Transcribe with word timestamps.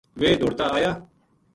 ویہ 0.19 0.39
دوڑتا 0.39 0.65
آیا 0.77 0.91